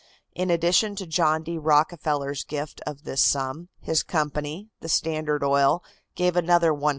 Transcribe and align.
In 0.33 0.49
addition 0.49 0.95
to 0.95 1.05
John 1.05 1.43
D. 1.43 1.59
Rockefeller's 1.59 2.43
gift 2.43 2.81
of 2.87 3.03
this 3.03 3.23
sum, 3.23 3.69
his 3.81 4.01
company, 4.01 4.71
the 4.79 4.89
Standard 4.89 5.43
Oil, 5.43 5.83
gave 6.15 6.35
another 6.35 6.71
$100,000. 6.73 6.89